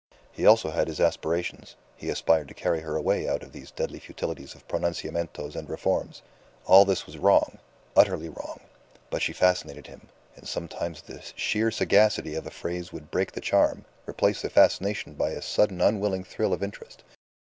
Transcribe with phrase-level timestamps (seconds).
[0.31, 3.99] He also had his aspirations, he aspired to carry her away out of these deadly
[3.99, 6.23] futilities of pronunciamientos and reforms.
[6.65, 7.59] All this was wrong
[7.95, 8.61] utterly wrong;
[9.11, 13.41] but she fascinated him, and sometimes the sheer sagacity of a phrase would break the
[13.41, 17.03] charm, replace the fascination by a sudden unwilling thrill of interest.